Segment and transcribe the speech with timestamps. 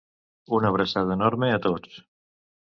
[0.59, 2.01] Una abraçada enorme a tots.